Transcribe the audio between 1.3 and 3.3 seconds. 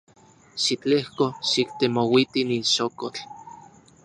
xiktemouiti nin xokotl.